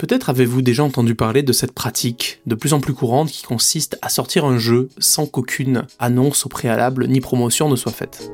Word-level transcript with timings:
Peut-être 0.00 0.30
avez-vous 0.30 0.62
déjà 0.62 0.82
entendu 0.82 1.14
parler 1.14 1.42
de 1.42 1.52
cette 1.52 1.72
pratique 1.72 2.40
de 2.46 2.54
plus 2.54 2.72
en 2.72 2.80
plus 2.80 2.94
courante 2.94 3.28
qui 3.28 3.42
consiste 3.42 3.98
à 4.00 4.08
sortir 4.08 4.46
un 4.46 4.56
jeu 4.56 4.88
sans 4.98 5.26
qu'aucune 5.26 5.84
annonce 5.98 6.46
au 6.46 6.48
préalable 6.48 7.06
ni 7.06 7.20
promotion 7.20 7.68
ne 7.68 7.76
soit 7.76 7.92
faite. 7.92 8.32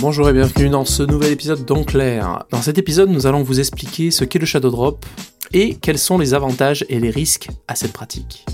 Bonjour 0.00 0.26
et 0.30 0.32
bienvenue 0.32 0.70
dans 0.70 0.86
ce 0.86 1.02
nouvel 1.02 1.32
épisode 1.32 1.66
d'Enclair. 1.66 2.46
Dans 2.50 2.62
cet 2.62 2.78
épisode, 2.78 3.10
nous 3.10 3.26
allons 3.26 3.42
vous 3.42 3.60
expliquer 3.60 4.10
ce 4.10 4.24
qu'est 4.24 4.38
le 4.38 4.46
Shadow 4.46 4.70
Drop 4.70 5.04
et 5.52 5.74
quels 5.74 5.98
sont 5.98 6.16
les 6.16 6.32
avantages 6.32 6.86
et 6.88 7.00
les 7.00 7.10
risques 7.10 7.50
à 7.68 7.74
cette 7.74 7.92
pratique. 7.92 8.46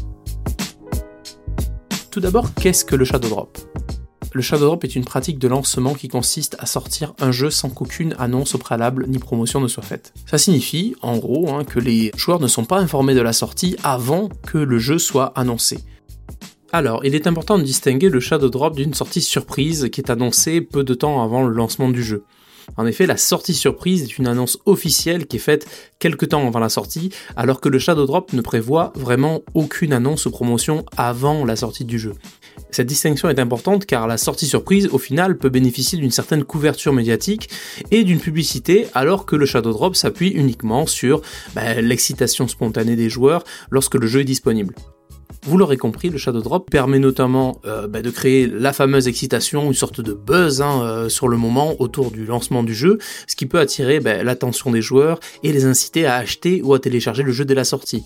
Tout 2.11 2.19
d'abord, 2.19 2.53
qu'est-ce 2.55 2.85
que 2.85 2.97
le 2.97 3.05
Shadow 3.05 3.29
Drop? 3.29 3.57
Le 4.35 4.43
Shadow 4.43 4.67
Drop 4.67 4.83
est 4.83 4.97
une 4.97 5.05
pratique 5.05 5.39
de 5.39 5.47
lancement 5.47 5.95
qui 5.95 6.09
consiste 6.09 6.57
à 6.59 6.67
sortir 6.67 7.15
un 7.21 7.31
jeu 7.31 7.51
sans 7.51 7.71
qu'aucune 7.71 8.17
annonce 8.19 8.57
au 8.57 8.59
préalable 8.59 9.07
ni 9.07 9.21
promotion 9.21 9.61
ne 9.61 9.69
soit 9.69 9.85
faite. 9.85 10.13
Ça 10.27 10.39
signifie, 10.39 10.97
en 11.03 11.19
gros, 11.19 11.51
hein, 11.51 11.63
que 11.63 11.79
les 11.79 12.11
joueurs 12.17 12.41
ne 12.41 12.49
sont 12.49 12.65
pas 12.65 12.81
informés 12.81 13.15
de 13.15 13.21
la 13.21 13.33
sortie 13.33 13.77
avant 13.85 14.29
que 14.45 14.59
le 14.59 14.81
jeu 14.81 14.99
soit 14.99 15.33
annoncé. 15.39 15.79
Alors, 16.73 17.05
il 17.05 17.15
est 17.15 17.29
important 17.29 17.59
de 17.59 17.63
distinguer 17.63 18.09
le 18.09 18.19
Shadow 18.19 18.49
Drop 18.49 18.75
d'une 18.75 18.93
sortie 18.93 19.23
surprise 19.23 19.89
qui 19.93 20.01
est 20.01 20.11
annoncée 20.11 20.61
peu 20.61 20.83
de 20.83 20.95
temps 20.95 21.23
avant 21.23 21.45
le 21.45 21.55
lancement 21.55 21.89
du 21.89 22.03
jeu. 22.03 22.25
En 22.77 22.87
effet, 22.87 23.07
la 23.07 23.17
sortie 23.17 23.55
surprise 23.55 24.03
est 24.03 24.19
une 24.19 24.27
annonce 24.27 24.59
officielle 24.67 25.27
qui 25.27 25.37
est 25.37 25.41
faite 25.41 25.67
quelques 26.01 26.31
temps 26.31 26.45
avant 26.45 26.59
la 26.59 26.71
sortie, 26.71 27.11
alors 27.37 27.61
que 27.61 27.69
le 27.69 27.79
Shadow 27.79 28.07
Drop 28.07 28.33
ne 28.33 28.41
prévoit 28.41 28.93
vraiment 28.97 29.43
aucune 29.55 29.93
annonce 29.93 30.27
ou 30.27 30.33
promotion 30.33 30.85
avant 30.97 31.45
la 31.45 31.55
sortie 31.55 31.85
du 31.85 32.01
jeu. 32.01 32.15
Cette 32.71 32.87
distinction 32.87 33.29
est 33.29 33.39
importante 33.39 33.87
car 33.87 34.07
la 34.07 34.17
sortie 34.17 34.47
surprise, 34.47 34.89
au 34.93 34.99
final, 34.99 35.39
peut 35.39 35.49
bénéficier 35.49 35.99
d'une 35.99 36.11
certaine 36.11 36.45
couverture 36.45 36.93
médiatique 36.93 37.51
et 37.91 38.05
d'une 38.05 38.21
publicité, 38.21 38.87
alors 38.95 39.27
que 39.27 39.37
le 39.37 39.47
Shadow 39.47 39.73
Drop 39.73 39.97
s'appuie 39.97 40.31
uniquement 40.31 40.87
sur 40.87 41.23
bah, 41.55 41.81
l'excitation 41.81 42.49
spontanée 42.49 42.97
des 42.97 43.09
joueurs 43.09 43.45
lorsque 43.71 43.95
le 43.95 44.07
jeu 44.07 44.21
est 44.21 44.25
disponible. 44.25 44.75
Vous 45.47 45.59
l'aurez 45.59 45.77
compris, 45.77 46.09
le 46.09 46.17
Shadow 46.17 46.41
Drop 46.41 46.71
permet 46.71 46.99
notamment 46.99 47.61
euh, 47.67 47.87
bah, 47.87 48.01
de 48.01 48.09
créer 48.09 48.47
la 48.47 48.73
fameuse 48.73 49.09
excitation, 49.09 49.67
une 49.67 49.75
sorte 49.75 50.01
de 50.01 50.15
buzz 50.15 50.63
hein, 50.63 50.81
euh, 50.83 51.09
sur 51.11 51.29
le 51.29 51.37
moment 51.37 51.75
autour 51.81 52.11
du 52.11 52.25
lancement 52.25 52.63
du 52.63 52.75
jeu, 52.75 52.97
ce 53.27 53.37
qui 53.37 53.45
peut 53.45 53.59
attirer 53.59 54.01
bah, 54.01 54.23
l'attention 54.23 54.71
des 54.71 54.81
joueurs 54.81 55.21
et 55.43 55.53
les 55.53 55.67
inciter 55.67 56.07
à 56.07 56.17
acheter 56.17 56.63
ou 56.63 56.73
à 56.73 56.79
télécharger 56.79 57.23
le 57.23 57.31
jeu 57.31 57.45
dès 57.45 57.55
la 57.55 57.65
sortie. 57.65 58.05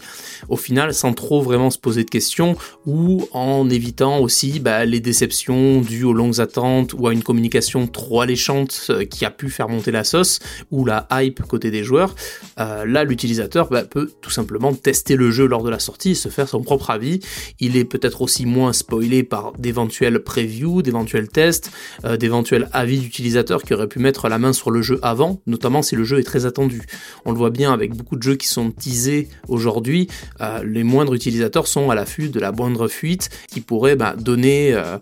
Au 0.49 0.57
final, 0.57 0.93
sans 0.93 1.13
trop 1.13 1.41
vraiment 1.41 1.71
se 1.71 1.79
poser 1.79 2.03
de 2.03 2.11
questions 2.11 2.57
ou 2.87 3.29
en 3.31 3.71
évitant 3.71 4.19
aussi 4.19 4.59
bah, 4.59 4.85
les 4.85 4.99
déceptions 4.99 5.81
dues 5.81 6.03
aux 6.03 6.15
longues 6.15 6.41
attentes 6.41 6.93
ou 6.93 7.07
à 7.07 7.13
une 7.13 7.23
communication 7.23 7.87
trop 7.87 8.21
alléchante 8.21 8.89
euh, 8.91 9.05
qui 9.05 9.25
a 9.25 9.31
pu 9.31 9.49
faire 9.49 9.69
monter 9.69 9.93
la 9.93 10.03
sauce 10.03 10.41
ou 10.73 10.85
la 10.85 11.07
hype 11.13 11.43
côté 11.43 11.71
des 11.71 11.85
joueurs. 11.85 12.17
là, 12.57 13.05
l'utilisateur 13.05 13.69
peut 13.89 14.11
tout 14.21 14.31
simplement 14.31 14.75
tester 14.75 15.15
le 15.15 15.31
jeu 15.31 15.47
lors 15.47 15.63
de 15.63 15.71
la 15.71 15.79
sortie 15.79 16.11
et 16.11 16.15
se 16.17 16.31
faire 16.31 16.49
son 16.49 16.63
propre 16.63 16.91
avis 16.91 17.21
il 17.61 17.77
est 17.77 17.85
peut-être 17.85 18.23
aussi 18.23 18.47
moins 18.47 18.73
spoilé 18.73 19.23
par 19.23 19.53
d'éventuels 19.59 20.23
previews, 20.23 20.83
d'éventuels 20.83 21.29
tests, 21.29 21.71
euh, 22.05 22.17
d'éventuels 22.17 22.69
avis 22.73 22.99
d'utilisateurs 22.99 23.63
qui 23.63 23.75
auraient 23.75 23.89
pu 23.89 23.99
mettre 23.99 24.29
la 24.29 24.39
main 24.39 24.53
sur 24.53 24.71
le 24.71 24.83
jeu 24.83 24.99
avant, 25.03 25.41
notamment 25.47 25.83
si 25.83 25.97
le 25.97 26.05
jeu 26.05 26.19
est 26.19 26.25
très 26.25 26.47
attendu. 26.47 26.83
On 27.25 27.33
le 27.33 27.39
voit 27.39 27.51
bien 27.51 27.73
avec 27.73 27.95
beaucoup 27.95 28.17
de 28.17 28.23
jeux 28.23 28.37
qui 28.37 28.49
sont 28.49 28.71
teasés 28.71 29.29
aujourd'hui, 29.49 30.09
euh, 30.41 30.63
les 30.65 30.85
moindres 30.85 31.15
utilisateurs 31.15 31.67
sont 31.67 31.91
à 31.91 31.95
l'affût 31.95 32.29
de 32.29 32.41
la 32.41 32.53
moindre 32.53 32.89
fuite 32.89 33.31
qui 33.49 33.61
pourrait 33.61 33.97
bah, 33.97 34.15
donner, 34.19 34.73
euh, 34.75 34.99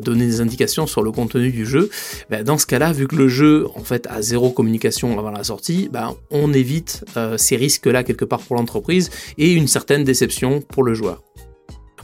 donner 0.00 0.26
des 0.26 0.40
indications 0.40 0.86
sur 0.86 1.02
le 1.02 1.12
contenu 1.12 1.50
du 1.50 1.66
jeu. 1.66 1.90
Bah, 2.30 2.42
dans 2.42 2.58
ce 2.58 2.66
cas-là, 2.66 2.92
vu 2.92 3.06
que 3.06 3.16
le 3.16 3.28
jeu 3.28 3.66
en 3.74 3.84
fait 3.84 4.06
a 4.08 4.22
zéro 4.22 4.50
communication 4.50 5.18
avant 5.18 5.30
la 5.30 5.44
sortie, 5.44 5.88
bah, 5.92 6.14
on 6.30 6.52
évite 6.52 7.04
ces 7.36 7.56
risques-là 7.56 8.04
quelque 8.04 8.24
part 8.24 8.40
pour 8.40 8.56
l'entreprise 8.56 9.10
et 9.38 9.52
une 9.52 9.68
certaine 9.68 10.04
déception 10.04 10.60
pour 10.60 10.82
le 10.82 10.94
joueur. 10.94 11.22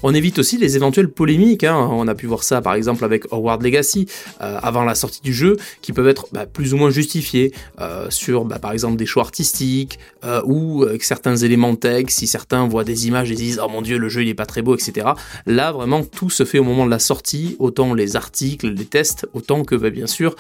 On 0.03 0.15
évite 0.15 0.39
aussi 0.39 0.59
les 0.59 0.77
éventuelles 0.77 1.09
polémiques, 1.09 1.65
hein. 1.65 1.77
on 1.77 2.07
a 2.09 2.15
pu 2.15 2.27
voir 2.27 2.43
ça 2.43 2.61
par 2.61 2.75
exemple 2.75 3.05
avec 3.05 3.25
Howard 3.33 3.63
Legacy 3.63 4.07
euh, 4.41 4.59
avant 4.63 4.85
la 4.85 4.95
sortie 4.95 5.21
du 5.23 5.33
jeu, 5.33 5.57
qui 5.83 5.93
peuvent 5.93 6.09
être 6.09 6.27
bah, 6.33 6.47
plus 6.47 6.75
ou 6.75 6.77
moins 6.77 6.91
justifiées 6.91 7.53
euh, 7.81 8.11
sur 8.11 8.45
bah, 8.45 8.59
par 8.59 8.73
exemple 8.73 8.97
des 8.97 9.07
choix 9.07 9.23
artistiques 9.23 9.99
euh, 10.25 10.43
ou 10.45 10.85
certains 11.01 11.37
éléments 11.37 11.73
de 11.73 11.79
texte, 11.79 12.19
si 12.19 12.27
certains 12.27 12.67
voient 12.67 12.85
des 12.85 13.07
images 13.09 13.31
et 13.31 13.35
disent 13.35 13.61
oh 13.63 13.69
mon 13.69 13.83
dieu 13.83 13.99
le 13.99 14.09
jeu 14.09 14.23
il 14.23 14.29
est 14.29 14.35
pas 14.35 14.47
très 14.47 14.63
beau 14.63 14.75
etc. 14.75 15.09
Là 15.47 15.73
vraiment 15.73 16.03
tout 16.03 16.31
se 16.31 16.45
fait 16.45 16.59
au 16.59 16.65
moment 16.65 16.87
de 16.87 16.91
la 16.91 16.99
sortie, 16.99 17.57
autant 17.59 17.95
les 17.95 18.17
articles, 18.17 18.69
les 18.69 18.85
tests, 18.85 19.27
autant 19.35 19.65
que 19.65 19.75
bah, 19.75 19.91
bien 19.91 20.07
sûr 20.07 20.37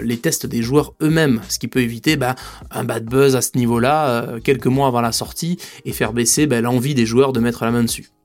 les 0.00 0.18
tests 0.18 0.46
des 0.46 0.62
joueurs 0.62 0.94
eux-mêmes, 1.02 1.40
ce 1.48 1.58
qui 1.58 1.68
peut 1.68 1.80
éviter 1.80 2.18
un 2.70 2.84
bad 2.84 3.04
buzz 3.04 3.36
à 3.36 3.42
ce 3.42 3.56
niveau-là 3.56 4.38
quelques 4.42 4.66
mois 4.66 4.88
avant 4.88 5.00
la 5.00 5.12
sortie 5.12 5.58
et 5.84 5.92
faire 5.92 6.12
baisser 6.12 6.46
l'envie 6.46 6.94
des 6.94 7.06
joueurs 7.06 7.32
de 7.32 7.40
mettre 7.40 7.64
la 7.64 7.70
main 7.70 7.82
dessus. 7.82 8.15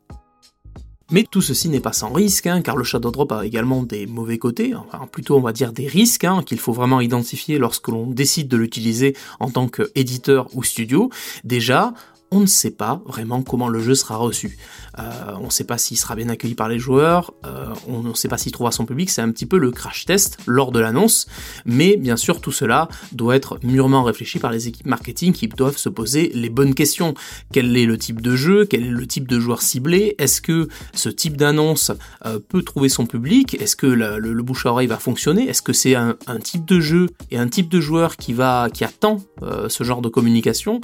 Mais 1.12 1.26
tout 1.30 1.42
ceci 1.42 1.68
n'est 1.68 1.82
pas 1.82 1.92
sans 1.92 2.14
risque, 2.14 2.48
hein, 2.48 2.62
car 2.62 2.78
le 2.78 2.86
Shadow 2.86 3.12
Drop 3.12 3.32
a 3.34 3.46
également 3.46 3.84
des 3.84 4.08
mauvais 4.08 4.38
côtés, 4.38 4.74
enfin 4.76 5.08
plutôt 5.12 5.36
on 5.36 5.42
va 5.42 5.52
dire 5.52 5.74
des 5.74 5.88
risques, 5.88 6.24
hein, 6.24 6.42
qu'il 6.46 6.58
faut 6.58 6.72
vraiment 6.72 7.02
identifier 7.02 7.58
lorsque 7.58 7.90
l'on 7.90 8.08
décide 8.08 8.48
de 8.48 8.56
l'utiliser 8.56 9.16
en 9.42 9.50
tant 9.50 9.68
qu'éditeur 9.68 10.48
ou 10.54 10.64
studio. 10.64 11.10
Déjà, 11.44 11.94
on 12.32 12.40
ne 12.40 12.46
sait 12.46 12.72
pas 12.72 13.02
vraiment 13.06 13.44
comment 13.44 13.68
le 13.68 13.82
jeu 13.82 13.94
sera 13.94 14.16
reçu. 14.16 14.58
Euh, 15.00 15.04
on 15.40 15.46
ne 15.46 15.50
sait 15.50 15.66
pas 15.66 15.78
s'il 15.78 15.98
sera 15.98 16.16
bien 16.16 16.30
accueilli 16.30 16.56
par 16.56 16.70
les 16.70 16.80
joueurs, 16.80 17.34
euh, 17.46 17.68
on 17.88 18.02
ne 18.02 18.14
sait 18.14 18.30
pas 18.30 18.38
s'il 18.38 18.54
trouvera 18.54 18.72
son 18.72 18.86
public, 18.86 19.10
c'est 19.10 19.22
un 19.22 19.32
petit 19.32 19.46
peu 19.46 19.58
le 19.58 19.72
crash 19.72 20.06
test 20.06 20.38
lors 20.46 20.72
de 20.72 20.80
l'annonce, 20.80 21.28
mais 21.66 21.98
bien 21.98 22.16
sûr 22.16 22.40
tout 22.40 22.52
cela 22.54 22.88
doit 23.12 23.36
être 23.36 23.60
mûrement 23.64 24.04
réfléchi 24.04 24.40
par 24.40 24.52
les 24.52 24.70
équipes 24.70 24.88
marketing 24.88 25.34
qui 25.34 25.48
doivent 25.50 25.78
se 25.78 25.90
poser 25.90 26.32
les 26.34 26.50
bonnes 26.50 26.74
questions. 26.74 27.14
Quel 27.52 27.76
est 27.76 27.86
le 27.86 27.98
type 27.98 28.22
de 28.22 28.36
jeu? 28.36 28.66
Quel 28.66 28.86
est 28.86 28.90
le 28.90 29.08
type 29.08 29.28
de 29.28 29.40
joueur 29.40 29.62
ciblé? 29.62 30.16
Est-ce 30.18 30.42
que 30.42 30.70
ce 30.94 31.10
type 31.10 31.36
d'annonce 31.36 31.92
euh, 32.26 32.40
peut 32.40 32.64
trouver 32.64 32.88
son 32.88 33.06
public? 33.06 33.56
Est-ce 33.62 33.76
que 33.76 33.88
le, 33.88 34.42
bouche 34.42 34.66
à 34.66 34.72
oreille 34.72 34.88
va 34.88 34.98
fonctionner? 34.98 35.48
Est-ce 35.48 35.62
que 35.62 35.74
c'est 35.74 35.96
un, 35.96 36.16
type 36.42 36.66
de 36.66 36.80
jeu 36.80 37.08
et 37.30 37.38
un 37.38 37.48
type 37.48 37.70
de 37.70 37.80
joueur 37.80 38.16
qui 38.16 38.34
va 38.34 38.70
qui 38.74 38.84
attend 38.84 39.20
ce 39.68 39.84
genre 39.84 40.02
de 40.02 40.10
communication? 40.10 40.82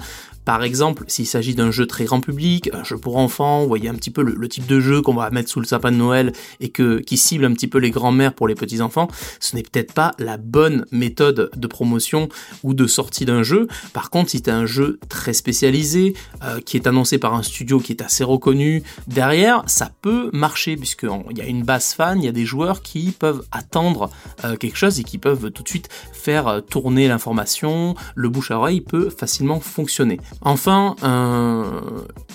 Par 0.48 0.64
exemple, 0.64 1.04
s'il 1.08 1.28
s'agit 1.28 1.56
d'un 1.56 1.72
jeu 1.72 1.86
très 1.86 2.06
grand 2.06 2.22
public, 2.22 2.70
un 2.72 2.86
jeu 2.86 2.98
pour 2.98 3.18
enfants, 3.18 3.64
vous 3.64 3.68
voyez 3.68 3.90
un 3.90 3.96
petit 3.96 4.12
peu 4.12 4.24
le, 4.24 4.48
type 4.48 4.66
de 4.66 4.80
jeu 4.80 5.02
qu'on 5.02 5.14
va 5.14 5.30
mettre 5.30 5.50
sous 5.50 5.60
le 5.60 5.66
sapin 5.66 5.92
de 5.92 5.98
Noël 5.98 6.32
et 6.62 6.70
que, 6.70 7.00
qui 7.00 7.18
cible 7.18 7.44
un 7.44 7.52
petit 7.52 7.68
peu 7.68 7.80
les 7.80 7.92
grands-mères 7.92 8.32
pour 8.32 8.48
les 8.48 8.56
petits-enfants, 8.56 9.10
ce 9.42 9.58
n'est 9.58 9.64
peut-être 9.64 9.92
pas 9.92 10.14
la 10.20 10.38
bonne 10.38 10.86
méthode 10.90 11.50
de 11.54 11.68
promotion 11.68 12.30
ou 12.64 12.74
de 12.74 12.88
sortie 12.88 13.26
d'un 13.26 13.44
jeu. 13.44 13.68
Par 13.92 14.10
contre, 14.10 14.30
si 14.30 14.38
c'est 14.38 14.50
un 14.50 14.66
jeu 14.66 15.02
très 15.10 15.34
spécialisé, 15.34 16.14
euh, 16.46 16.62
qui 16.62 16.78
est 16.78 16.88
annoncé 16.88 17.18
par 17.18 17.34
un 17.34 17.44
studio 17.44 17.82
qui 17.82 17.92
est 17.92 18.02
assez 18.02 18.24
reconnu, 18.24 18.84
derrière, 19.06 19.64
ça 19.68 19.92
peut 20.02 20.30
marcher 20.32 20.78
puisqu'il 20.78 21.38
y 21.38 21.42
a 21.42 21.46
une 21.46 21.64
base 21.64 21.92
fan, 21.92 22.22
il 22.22 22.26
y 22.26 22.30
a 22.30 22.32
des 22.32 22.46
joueurs 22.46 22.84
qui 22.84 23.12
peuvent 23.12 23.44
attendre 23.52 24.10
euh, 24.46 24.56
quelque 24.56 24.78
chose 24.78 24.98
et 24.98 25.04
qui 25.04 25.18
peuvent 25.18 25.52
tout 25.52 25.64
de 25.64 25.68
suite 25.68 25.90
faire 26.14 26.48
euh, 26.48 26.62
tourner 26.62 27.10
l'information, 27.10 27.96
le 28.16 28.30
bouche 28.30 28.52
à 28.52 28.60
oreille 28.60 28.80
peut 28.80 29.10
facilement 29.10 29.60
fonctionner. 29.60 30.22
Enfin, 30.42 30.96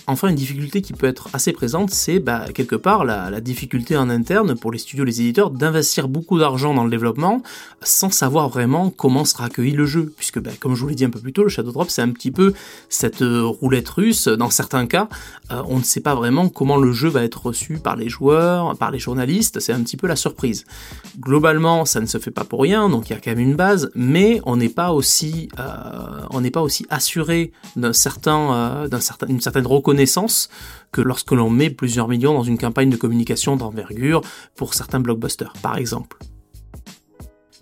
enfin, 0.07 0.29
une 0.29 0.35
difficulté 0.35 0.83
qui 0.83 0.93
peut 0.93 1.07
être 1.07 1.29
assez 1.33 1.53
présente, 1.53 1.91
c'est 1.91 2.19
bah, 2.19 2.47
quelque 2.55 2.77
part 2.77 3.05
la, 3.05 3.41
difficulté 3.41 3.97
en 3.97 4.09
interne 4.09 4.55
pour 4.55 4.71
les 4.71 4.79
studios, 4.79 5.05
les 5.05 5.21
éditeurs, 5.21 5.51
d'investir 5.51 6.09
beaucoup 6.09 6.39
d'argent 6.39 6.75
dans 6.75 6.85
le 6.85 6.91
développement 6.91 7.43
sans 7.83 8.11
savoir 8.11 8.49
vraiment 8.49 8.91
comment 8.91 9.25
sera 9.25 9.47
accueilli 9.47 9.73
le 9.73 9.87
jeu. 9.87 10.13
Puisque, 10.17 10.41
bah, 10.41 10.51
comme 10.61 10.75
je 10.75 10.83
vous 10.83 10.89
l'ai 10.89 10.95
dit 10.95 11.05
un 11.05 11.11
peu 11.11 11.19
plus 11.19 11.33
tôt, 11.33 11.43
le 11.43 11.49
Shadow 11.49 11.73
Drop, 11.73 11.91
c'est 11.91 12.03
un 12.03 12.11
petit 12.11 12.31
peu 12.31 12.53
cette 12.89 13.23
euh, 13.23 13.45
roulette 13.45 13.89
russe. 13.89 14.29
Dans 14.29 14.51
certains 14.51 14.87
cas, 14.87 15.09
euh, 15.51 15.63
on 15.69 15.79
ne 15.79 15.83
sait 15.83 16.01
pas 16.01 16.15
vraiment 16.15 16.49
comment 16.49 16.77
le 16.77 16.93
jeu 16.93 17.09
va 17.09 17.25
être 17.25 17.47
reçu 17.47 17.79
par 17.79 17.97
les 17.97 18.09
joueurs, 18.09 18.77
par 18.77 18.91
les 18.91 18.99
journalistes. 18.99 19.61
C'est 19.61 19.73
un 19.73 19.83
petit 19.83 19.97
peu 19.97 20.07
la 20.07 20.17
surprise. 20.17 20.65
Globalement, 21.19 21.85
ça 21.85 22.01
ne 22.01 22.07
se 22.07 22.19
fait 22.19 22.31
pas 22.31 22.45
pour 22.45 22.63
rien, 22.63 22.89
donc 22.89 23.11
il 23.11 23.13
y 23.13 23.17
a 23.17 23.21
quand 23.21 23.31
même 23.31 23.41
une 23.41 23.57
base, 23.57 23.91
mais 23.95 24.41
on 24.45 24.57
n'est 24.57 24.69
pas 24.69 24.93
aussi, 24.93 25.49
euh, 25.59 26.21
on 26.31 26.41
n'est 26.41 26.51
pas 26.51 26.63
aussi 26.63 26.87
assuré 26.91 27.53
d'un 27.77 27.92
certain, 27.93 28.55
euh, 28.55 28.99
une 29.29 29.41
certaine 29.41 29.67
reconnaissance 29.67 30.49
que 30.93 31.01
lorsque 31.01 31.33
l'on 31.33 31.51
met 31.51 31.71
plusieurs 31.71 32.09
millions 32.09 32.35
dans 32.35 32.43
une 32.43 32.59
campagne 32.59 32.91
de 32.91 32.97
communication 32.97 33.57
d'envergure 33.57 34.21
pour 34.57 34.75
certains 34.75 35.01
blockbusters, 35.01 35.55
par 35.63 35.77
exemple. 35.77 36.19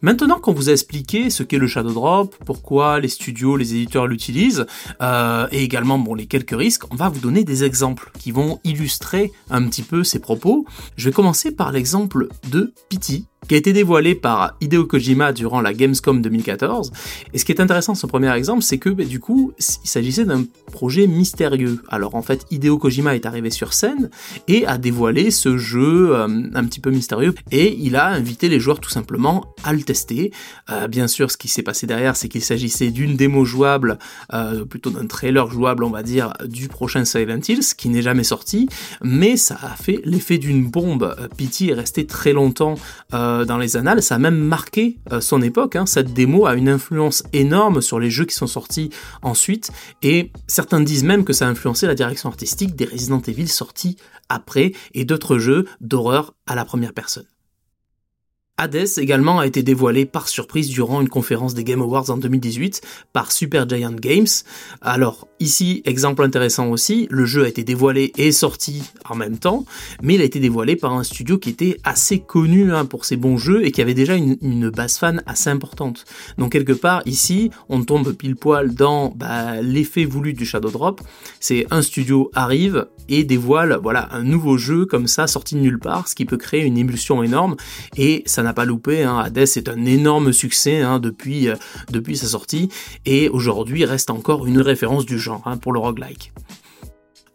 Maintenant 0.02 0.40
qu'on 0.40 0.54
vous 0.54 0.70
a 0.70 0.72
expliqué 0.72 1.28
ce 1.28 1.42
qu'est 1.42 1.58
le 1.58 1.66
Shadow 1.66 1.92
Drop, 1.92 2.34
pourquoi 2.46 3.00
les 3.00 3.08
studios, 3.08 3.56
les 3.58 3.74
éditeurs 3.74 4.06
l'utilisent, 4.06 4.64
euh, 5.02 5.46
et 5.52 5.62
également 5.62 5.98
bon, 5.98 6.14
les 6.14 6.24
quelques 6.24 6.56
risques, 6.56 6.90
on 6.90 6.96
va 6.96 7.10
vous 7.10 7.20
donner 7.20 7.44
des 7.44 7.64
exemples 7.64 8.10
qui 8.18 8.32
vont 8.32 8.60
illustrer 8.64 9.30
un 9.50 9.62
petit 9.68 9.82
peu 9.82 10.02
ces 10.02 10.18
propos. 10.18 10.64
Je 10.96 11.10
vais 11.10 11.12
commencer 11.12 11.50
par 11.50 11.70
l'exemple 11.70 12.28
de 12.50 12.72
Pity, 12.88 13.26
qui 13.50 13.56
a 13.56 13.58
été 13.58 13.72
dévoilé 13.72 14.14
par 14.14 14.54
Hideo 14.60 14.84
Kojima 14.84 15.32
durant 15.32 15.60
la 15.60 15.74
Gamescom 15.74 16.22
2014. 16.22 16.92
Et 17.32 17.38
ce 17.38 17.44
qui 17.44 17.50
est 17.50 17.60
intéressant, 17.60 17.96
ce 17.96 18.06
premier 18.06 18.32
exemple, 18.32 18.62
c'est 18.62 18.78
que 18.78 18.90
bah, 18.90 19.02
du 19.02 19.18
coup, 19.18 19.52
il 19.58 19.88
s'agissait 19.88 20.24
d'un 20.24 20.44
projet 20.70 21.08
mystérieux. 21.08 21.82
Alors 21.88 22.14
en 22.14 22.22
fait, 22.22 22.46
Hideo 22.52 22.78
Kojima 22.78 23.16
est 23.16 23.26
arrivé 23.26 23.50
sur 23.50 23.72
scène 23.72 24.08
et 24.46 24.66
a 24.66 24.78
dévoilé 24.78 25.32
ce 25.32 25.56
jeu 25.56 26.14
euh, 26.14 26.28
un 26.54 26.64
petit 26.64 26.78
peu 26.78 26.92
mystérieux 26.92 27.34
et 27.50 27.76
il 27.76 27.96
a 27.96 28.06
invité 28.06 28.48
les 28.48 28.60
joueurs 28.60 28.78
tout 28.78 28.88
simplement 28.88 29.52
à 29.64 29.72
le 29.72 29.82
tester. 29.82 30.30
Euh, 30.70 30.86
bien 30.86 31.08
sûr, 31.08 31.28
ce 31.32 31.36
qui 31.36 31.48
s'est 31.48 31.64
passé 31.64 31.88
derrière, 31.88 32.14
c'est 32.14 32.28
qu'il 32.28 32.42
s'agissait 32.42 32.92
d'une 32.92 33.16
démo 33.16 33.44
jouable, 33.44 33.98
euh, 34.32 34.64
plutôt 34.64 34.90
d'un 34.90 35.08
trailer 35.08 35.50
jouable, 35.50 35.82
on 35.82 35.90
va 35.90 36.04
dire, 36.04 36.34
du 36.44 36.68
prochain 36.68 37.04
Silent 37.04 37.40
Hills, 37.48 37.74
qui 37.76 37.88
n'est 37.88 38.02
jamais 38.02 38.22
sorti, 38.22 38.68
mais 39.02 39.36
ça 39.36 39.58
a 39.60 39.74
fait 39.74 40.02
l'effet 40.04 40.38
d'une 40.38 40.70
bombe. 40.70 41.16
Pity 41.36 41.70
est 41.70 41.74
resté 41.74 42.06
très 42.06 42.32
longtemps 42.32 42.76
dans 43.44 43.58
les 43.58 43.76
annales, 43.76 44.02
ça 44.02 44.16
a 44.16 44.18
même 44.18 44.38
marqué 44.38 44.98
son 45.20 45.42
époque. 45.42 45.76
Hein. 45.76 45.86
Cette 45.86 46.12
démo 46.12 46.46
a 46.46 46.54
une 46.54 46.68
influence 46.68 47.22
énorme 47.32 47.80
sur 47.80 47.98
les 48.00 48.10
jeux 48.10 48.24
qui 48.24 48.34
sont 48.34 48.46
sortis 48.46 48.90
ensuite, 49.22 49.70
et 50.02 50.32
certains 50.46 50.80
disent 50.80 51.04
même 51.04 51.24
que 51.24 51.32
ça 51.32 51.46
a 51.46 51.50
influencé 51.50 51.86
la 51.86 51.94
direction 51.94 52.28
artistique 52.28 52.76
des 52.76 52.84
Resident 52.84 53.20
Evil 53.20 53.48
sortis 53.48 53.96
après, 54.28 54.72
et 54.94 55.04
d'autres 55.04 55.38
jeux 55.38 55.66
d'horreur 55.80 56.34
à 56.46 56.54
la 56.54 56.64
première 56.64 56.92
personne. 56.92 57.26
Hades 58.60 58.98
également 58.98 59.38
a 59.38 59.46
été 59.46 59.62
dévoilé 59.62 60.04
par 60.04 60.28
surprise 60.28 60.68
durant 60.68 61.00
une 61.00 61.08
conférence 61.08 61.54
des 61.54 61.64
Game 61.64 61.80
Awards 61.80 62.10
en 62.10 62.18
2018 62.18 62.82
par 63.14 63.32
Supergiant 63.32 63.92
Games. 63.92 64.26
Alors 64.82 65.28
ici, 65.40 65.80
exemple 65.86 66.22
intéressant 66.22 66.68
aussi, 66.68 67.06
le 67.10 67.24
jeu 67.24 67.44
a 67.44 67.48
été 67.48 67.64
dévoilé 67.64 68.12
et 68.18 68.32
sorti 68.32 68.82
en 69.08 69.14
même 69.14 69.38
temps, 69.38 69.64
mais 70.02 70.16
il 70.16 70.20
a 70.20 70.24
été 70.24 70.40
dévoilé 70.40 70.76
par 70.76 70.92
un 70.92 71.04
studio 71.04 71.38
qui 71.38 71.48
était 71.48 71.78
assez 71.84 72.18
connu 72.18 72.74
hein, 72.74 72.84
pour 72.84 73.06
ses 73.06 73.16
bons 73.16 73.38
jeux 73.38 73.64
et 73.64 73.70
qui 73.70 73.80
avait 73.80 73.94
déjà 73.94 74.14
une, 74.14 74.68
base 74.68 74.98
fan 74.98 75.22
assez 75.24 75.48
importante. 75.48 76.04
Donc 76.36 76.52
quelque 76.52 76.72
part 76.72 77.00
ici, 77.06 77.50
on 77.70 77.82
tombe 77.82 78.12
pile 78.12 78.36
poil 78.36 78.74
dans 78.74 79.08
bah, 79.16 79.62
l'effet 79.62 80.04
voulu 80.04 80.34
du 80.34 80.44
Shadow 80.44 80.68
Drop. 80.68 81.00
C'est 81.40 81.66
un 81.70 81.80
studio 81.80 82.30
arrive 82.34 82.88
et 83.08 83.24
dévoile 83.24 83.78
voilà 83.82 84.10
un 84.12 84.22
nouveau 84.22 84.58
jeu 84.58 84.84
comme 84.84 85.06
ça 85.06 85.26
sorti 85.26 85.54
de 85.54 85.60
nulle 85.60 85.78
part, 85.78 86.08
ce 86.08 86.14
qui 86.14 86.26
peut 86.26 86.36
créer 86.36 86.64
une 86.64 86.76
émulsion 86.76 87.22
énorme 87.22 87.56
et 87.96 88.22
ça 88.26 88.42
n'a 88.42 88.49
pas 88.52 88.64
loupé, 88.64 89.02
hein. 89.02 89.18
Hades 89.18 89.38
est 89.38 89.68
un 89.68 89.84
énorme 89.84 90.32
succès 90.32 90.80
hein, 90.80 90.98
depuis, 90.98 91.48
euh, 91.48 91.56
depuis 91.90 92.16
sa 92.16 92.26
sortie, 92.26 92.68
et 93.06 93.28
aujourd'hui 93.28 93.84
reste 93.84 94.10
encore 94.10 94.46
une 94.46 94.60
référence 94.60 95.06
du 95.06 95.18
genre 95.18 95.42
hein, 95.46 95.56
pour 95.56 95.72
le 95.72 95.78
roguelike. 95.78 96.32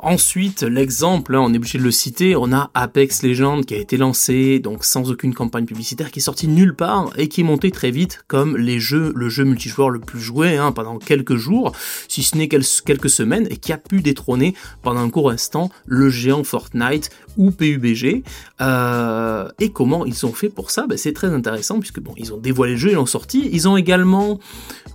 Ensuite, 0.08 0.62
l'exemple, 0.62 1.34
hein, 1.34 1.40
on 1.42 1.52
est 1.52 1.58
obligé 1.58 1.80
de 1.80 1.84
le 1.84 1.90
citer, 1.90 2.36
on 2.36 2.54
a 2.54 2.70
Apex 2.76 3.24
Legends 3.24 3.64
qui 3.64 3.74
a 3.74 3.78
été 3.80 3.98
lancé, 3.98 4.60
donc 4.60 4.86
sans 4.86 5.10
aucune 5.10 5.34
campagne 5.34 5.66
publicitaire, 5.66 6.12
qui 6.12 6.20
est 6.20 6.22
sorti 6.22 6.48
nulle 6.48 6.76
part 6.76 7.10
et 7.18 7.28
qui 7.28 7.42
est 7.42 7.44
monté 7.44 7.72
très 7.72 7.90
vite 7.90 8.24
comme 8.28 8.56
les 8.56 8.80
jeux, 8.80 9.12
le 9.16 9.30
jeu 9.30 9.46
multijoueur 9.46 9.90
le 9.90 10.00
plus 10.00 10.20
joué 10.20 10.58
hein, 10.58 10.72
pendant 10.74 11.00
quelques 11.00 11.38
jours, 11.38 11.72
si 12.08 12.22
ce 12.22 12.38
n'est 12.38 12.48
quelques 12.48 13.10
semaines, 13.10 13.48
et 13.50 13.58
qui 13.58 13.74
a 13.74 13.80
pu 13.80 14.04
détrôner 14.04 14.54
pendant 14.84 15.00
un 15.00 15.10
court 15.10 15.32
instant 15.32 15.72
le 15.88 16.12
géant 16.12 16.44
Fortnite 16.44 17.10
ou 17.38 17.50
PUBG. 17.50 18.22
Euh, 18.62 19.50
et 19.60 19.70
comment 19.70 20.06
ils 20.06 20.24
ont 20.28 20.34
fait 20.34 20.50
pour 20.50 20.70
ça? 20.70 20.86
Ben, 20.86 21.00
C'est 21.00 21.14
très 21.14 21.34
intéressant 21.34 21.80
puisque 21.80 22.00
bon, 22.00 22.14
ils 22.16 22.32
ont 22.32 22.38
dévoilé 22.38 22.74
le 22.74 22.78
jeu, 22.78 22.92
ils 22.92 22.96
l'ont 22.96 23.08
sorti. 23.08 23.50
Ils 23.52 23.68
ont 23.68 23.76
également 23.76 24.40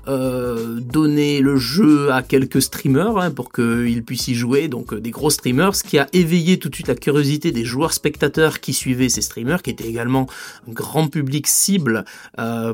euh, 0.09 0.81
donné 0.81 1.41
le 1.41 1.56
jeu 1.56 2.13
à 2.13 2.23
quelques 2.23 2.63
streamers 2.63 3.19
hein, 3.19 3.31
pour 3.31 3.53
qu'ils 3.53 4.05
puissent 4.05 4.29
y 4.29 4.35
jouer, 4.35 4.69
des 5.00 5.11
gros 5.11 5.31
streamers, 5.31 5.75
ce 5.75 5.85
qui 5.85 5.99
a 5.99 6.06
éveillé 6.12 6.58
tout 6.58 6.69
de 6.69 6.75
suite 6.75 6.88
la 6.88 6.94
curiosité 6.94 7.52
des 7.52 7.64
joueurs 7.64 7.93
spectateurs 7.93 8.61
qui 8.61 8.73
suivaient 8.73 9.08
ces 9.08 9.23
streamers, 9.23 9.62
qui 9.62 9.70
étaient 9.70 9.88
également 9.88 10.26
un 10.69 10.73
grand 10.73 11.08
public 11.08 11.47
cible 11.47 12.05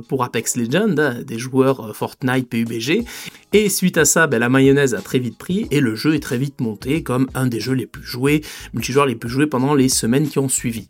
pour 0.08 0.25
Apex 0.25 0.56
Legends, 0.56 0.99
hein, 0.99 1.23
des 1.23 1.38
joueurs 1.38 1.94
Fortnite, 1.96 2.49
PUBG. 2.49 3.05
Et 3.52 3.69
suite 3.69 3.96
à 3.96 4.05
ça, 4.05 4.26
ben, 4.26 4.38
la 4.38 4.49
mayonnaise 4.49 4.94
a 4.94 5.00
très 5.00 5.19
vite 5.19 5.38
pris 5.38 5.67
et 5.70 5.81
le 5.81 5.94
jeu 5.94 6.14
est 6.14 6.20
très 6.20 6.38
vite 6.38 6.61
monté 6.61 7.02
comme 7.02 7.28
un 7.34 7.46
des 7.46 7.61
jeux 7.61 7.75
les 7.75 7.87
plus 7.87 8.02
joués, 8.02 8.43
multijoueurs 8.75 9.06
les 9.06 9.14
plus 9.14 9.31
joués 9.31 9.46
pendant 9.46 9.75
les 9.75 9.88
semaines 9.88 10.29
qui 10.29 10.38
ont 10.38 10.49
suivi. 10.49 10.88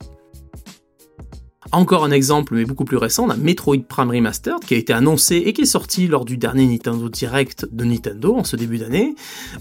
Encore 1.72 2.04
un 2.04 2.10
exemple, 2.10 2.54
mais 2.54 2.64
beaucoup 2.64 2.84
plus 2.84 2.96
récent, 2.96 3.26
d'un 3.26 3.36
Metroid 3.36 3.82
Prime 3.88 4.10
Remastered 4.10 4.60
qui 4.64 4.74
a 4.74 4.76
été 4.76 4.92
annoncé 4.92 5.36
et 5.36 5.52
qui 5.52 5.62
est 5.62 5.66
sorti 5.66 6.06
lors 6.06 6.24
du 6.24 6.36
dernier 6.36 6.66
Nintendo 6.66 7.08
Direct 7.08 7.66
de 7.70 7.84
Nintendo 7.84 8.36
en 8.36 8.44
ce 8.44 8.56
début 8.56 8.78
d'année. 8.78 9.14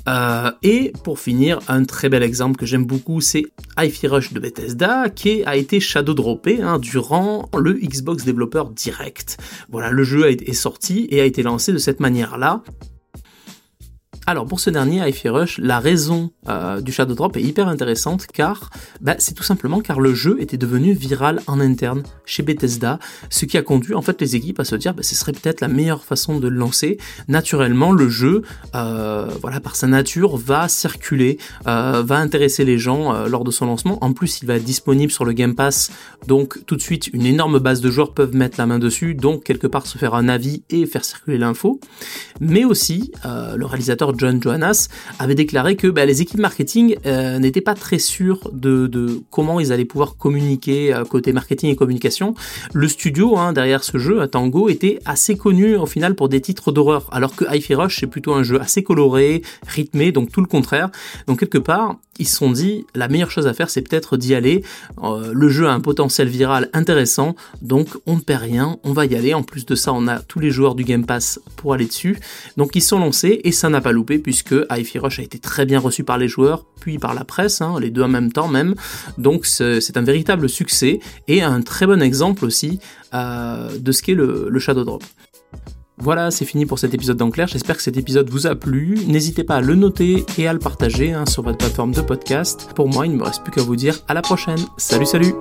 Euh, 0.08 0.52
et 0.64 0.94
pour 1.04 1.20
finir, 1.20 1.60
un 1.68 1.84
très 1.84 2.10
bel 2.10 2.24
exemple 2.24 2.58
que 2.58 2.66
j'aime 2.66 2.86
beaucoup, 2.86 3.22
c'est 3.22 3.46
hi 3.80 4.08
Rush 4.08 4.34
de 4.34 4.40
Bethesda 4.40 5.10
qui 5.10 5.44
a 5.46 5.56
été 5.56 5.80
shadow 5.80 6.14
droppé 6.14 6.62
hein, 6.62 6.80
durant 6.80 7.50
le 7.58 7.74
Xbox 7.74 8.24
Developer 8.24 8.64
Direct. 8.76 9.38
Voilà, 9.70 9.90
le 9.92 10.04
jeu 10.04 10.30
est 10.30 10.54
sorti 10.54 11.08
et 11.10 11.22
a 11.22 11.26
été 11.26 11.44
lancé 11.44 11.74
de 11.74 11.78
cette 11.78 12.00
manière-là. 12.00 12.64
Alors 14.28 14.48
pour 14.48 14.60
ce 14.60 14.72
dernier, 14.72 15.08
hi 15.08 15.30
Rush, 15.30 15.60
la 15.60 15.80
raison 15.80 16.32
euh, 16.50 16.82
du 16.82 16.92
Shadow 16.92 17.14
Drop 17.14 17.38
est 17.38 17.44
hyper 17.44 17.68
intéressante 17.68 18.26
car 18.26 18.72
bah, 19.00 19.14
c'est 19.20 19.36
tout 19.36 19.44
simplement 19.44 19.82
car 19.82 20.00
le 20.00 20.16
jeu 20.16 20.38
était 20.40 20.58
devenu 20.58 20.94
viral 20.94 21.42
en 21.46 21.60
interne 21.60 22.02
chez 22.26 22.42
Bethesda, 22.42 22.98
ce 23.30 23.46
qui 23.46 23.56
a 23.56 23.62
conduit 23.62 23.94
en 23.94 24.02
fait 24.02 24.20
les 24.20 24.36
équipes 24.36 24.60
à 24.60 24.66
se 24.66 24.76
dire 24.78 24.96
bah, 24.96 25.04
ce 25.04 25.14
serait 25.14 25.32
peut-être 25.32 25.62
la 25.62 25.68
meilleure 25.68 26.04
façon 26.04 26.40
de 26.40 26.48
le 26.48 26.58
lancer. 26.58 26.98
Naturellement, 27.28 27.92
le 27.92 28.10
jeu, 28.10 28.42
euh, 28.74 29.30
voilà 29.42 29.60
par 29.60 29.76
sa 29.76 29.86
nature, 29.86 30.38
va 30.38 30.70
circuler, 30.70 31.38
euh, 31.68 32.02
va 32.04 32.18
intéresser 32.18 32.66
les 32.66 32.80
gens 32.80 33.28
lors 33.28 33.44
de 33.44 33.52
son 33.52 33.68
lancement. 33.68 34.04
En 34.04 34.14
plus, 34.14 34.42
il 34.42 34.48
va 34.48 34.56
être 34.56 34.64
disponible 34.64 35.12
sur 35.12 35.26
le 35.26 35.34
Game 35.34 35.54
Pass, 35.54 35.92
donc 36.26 36.66
tout 36.66 36.76
de 36.76 36.82
suite 36.82 37.12
une 37.14 37.28
énorme 37.28 37.60
base 37.60 37.80
de 37.80 37.92
joueurs 37.92 38.16
peuvent 38.16 38.36
mettre 38.36 38.56
la 38.58 38.66
main 38.66 38.80
dessus, 38.80 39.14
donc 39.14 39.44
quelque 39.44 39.68
part 39.68 39.86
se 39.86 40.00
faire 40.00 40.16
un 40.16 40.28
avis 40.30 40.64
et 40.72 40.88
faire 40.88 41.06
circuler 41.06 41.38
l'info. 41.38 41.80
Mais 42.40 42.66
aussi, 42.66 43.12
le 43.24 43.66
réalisateur 43.66 44.15
John 44.18 44.42
Johannes, 44.42 44.74
avait 45.20 45.36
déclaré 45.36 45.76
que 45.76 45.88
bah, 45.88 46.06
les 46.06 46.22
équipes 46.22 46.40
marketing 46.40 46.96
euh, 47.06 47.40
n'étaient 47.40 47.62
pas 47.62 47.74
très 47.74 48.00
sûres 48.00 48.50
de, 48.52 49.22
comment 49.30 49.60
ils 49.60 49.72
allaient 49.72 49.86
pouvoir 49.86 50.18
communiquer 50.18 50.94
euh, 50.94 51.04
côté 51.04 51.34
marketing 51.34 51.72
et 51.72 51.76
communication. 51.76 52.36
Le 52.74 52.88
studio 52.88 53.38
hein, 53.38 53.54
derrière 53.54 53.84
ce 53.84 53.98
jeu, 53.98 54.26
Tango, 54.28 54.70
était 54.70 55.00
assez 55.06 55.38
connu 55.38 55.76
au 55.76 55.86
final 55.86 56.16
pour 56.16 56.30
des 56.30 56.42
titres 56.42 56.72
d'horreur, 56.72 57.10
alors 57.12 57.36
que 57.36 57.46
Hi-Fi 57.50 57.76
Rush 57.76 58.00
c'est 58.00 58.08
plutôt 58.08 58.34
un 58.34 58.44
jeu 58.44 58.60
assez 58.60 58.84
coloré, 58.84 59.42
rythmé, 59.68 60.12
donc 60.12 60.32
tout 60.32 60.42
le 60.42 60.48
contraire. 60.48 60.90
Donc 61.28 61.40
quelque 61.40 61.58
part, 61.58 61.98
ils 62.20 62.28
se 62.28 62.38
sont 62.38 62.52
dit 62.52 62.86
la 62.96 63.08
meilleure 63.08 63.32
chose 63.32 63.48
à 63.48 63.54
faire 63.54 63.70
c'est 63.70 63.82
peut-être 63.82 64.18
d'y 64.18 64.36
aller. 64.36 64.64
Euh, 65.04 65.32
le 65.34 65.50
jeu 65.50 65.68
a 65.68 65.74
un 65.74 65.80
potentiel 65.80 66.28
viral 66.28 66.70
intéressant, 66.74 67.36
donc 67.62 67.90
on 68.06 68.16
ne 68.16 68.22
perd 68.22 68.44
rien, 68.44 68.78
on 68.84 68.94
va 68.94 69.06
y 69.06 69.16
aller. 69.16 69.34
En 69.34 69.44
plus 69.44 69.66
de 69.66 69.76
ça, 69.76 69.94
on 69.94 70.08
a 70.08 70.20
tous 70.20 70.40
les 70.40 70.52
joueurs 70.52 70.76
du 70.76 70.84
Game 70.84 71.06
Pass 71.06 71.40
pour 71.56 71.74
aller 71.74 71.86
dessus. 71.86 72.18
Donc 72.58 72.76
ils 72.76 72.82
sont 72.82 73.00
lancés 73.00 73.42
et 73.44 73.52
ça 73.52 73.70
n'a 73.70 73.82
pas 73.82 73.92
loupé 73.92 74.20
puisque 74.20 74.56
hi 74.72 74.98
Rush 74.98 75.20
a 75.20 75.24
été 75.24 75.40
très 75.40 75.66
bien 75.66 75.80
reçu 75.80 76.04
par 76.04 76.18
les 76.18 76.28
joueurs, 76.28 76.66
puis 76.80 77.00
par 77.00 77.14
la 77.14 77.24
presse, 77.24 77.62
hein, 77.62 77.80
les 77.80 77.90
deux 77.90 78.04
en 78.04 78.08
même 78.08 78.32
temps 78.32 78.48
même. 78.48 78.76
Donc 79.18 79.46
c'est 79.46 79.98
un 79.98 80.02
véritable 80.02 80.50
succès 80.50 81.00
et 81.28 81.42
un 81.42 81.62
très 81.62 81.86
bon 81.86 82.02
exemple 82.02 82.46
aussi 82.46 82.80
euh, 83.14 83.78
de 83.78 83.92
ce 83.92 84.02
qu'est 84.02 84.14
le, 84.14 84.48
le 84.50 84.60
Shadow 84.60 84.84
Drop. 84.84 85.04
Voilà, 85.98 86.30
c'est 86.30 86.46
fini 86.46 86.66
pour 86.66 86.78
cet 86.78 86.94
épisode 86.94 87.18
d'Enclair. 87.18 87.48
J'espère 87.48 87.78
que 87.78 87.84
cet 87.84 87.98
épisode 87.98 88.30
vous 88.30 88.48
a 88.48 88.56
plu. 88.56 88.98
N'hésitez 89.08 89.44
pas 89.44 89.56
à 89.56 89.62
le 89.62 89.76
noter 89.76 90.26
et 90.38 90.48
à 90.48 90.54
le 90.54 90.60
partager 90.60 91.14
hein, 91.14 91.26
sur 91.26 91.42
votre 91.42 91.58
plateforme 91.58 91.94
de 91.94 92.02
podcast. 92.02 92.70
Pour 92.76 92.90
moi, 92.90 93.06
il 93.06 93.14
ne 93.14 93.18
me 93.18 93.24
reste 93.24 93.44
plus 93.44 93.52
qu'à 93.52 93.62
vous 93.62 93.78
dire 93.78 94.00
à 94.08 94.14
la 94.14 94.22
prochaine. 94.22 94.60
Salut, 94.78 95.06
salut 95.06 95.34